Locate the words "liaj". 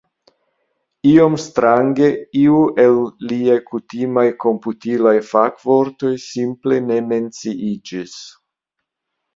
3.33-3.59